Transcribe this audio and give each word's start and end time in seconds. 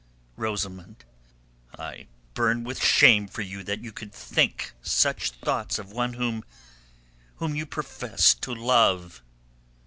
Rosamund! 0.35 1.05
I 1.77 2.07
burn 2.33 2.63
with 2.63 2.83
shame 2.83 3.27
for 3.27 3.43
you 3.43 3.61
that 3.65 3.81
you 3.83 3.91
can 3.91 4.09
think 4.09 4.73
such 4.81 5.29
thoughts 5.29 5.77
of 5.77 5.91
one 5.91 6.13
whom... 6.13 6.43
whom 7.35 7.53
you 7.53 7.67
professed 7.67 8.41
to 8.41 8.55
love." 8.55 9.21